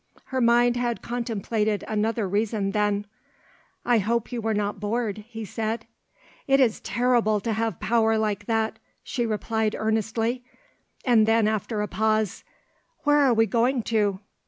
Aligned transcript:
Her 0.25 0.41
mind 0.41 0.77
had 0.77 1.03
contemplated 1.03 1.83
another 1.87 2.27
reason, 2.27 2.71
then. 2.71 3.05
"I 3.85 3.99
hope 3.99 4.31
you 4.31 4.41
were 4.41 4.55
not 4.55 4.79
bored," 4.79 5.19
he 5.27 5.45
said. 5.45 5.85
"It 6.47 6.59
is 6.59 6.79
terrible 6.79 7.39
to 7.41 7.53
have 7.53 7.79
power 7.79 8.17
like 8.17 8.47
that," 8.47 8.79
she 9.03 9.27
replied 9.27 9.75
earnestly; 9.77 10.43
and 11.05 11.27
then 11.27 11.47
after 11.47 11.83
a 11.83 11.87
pause, 11.87 12.43
"Where 13.03 13.17
are 13.19 13.35
we 13.35 13.45
going 13.45 13.83
to?" 13.93 14.19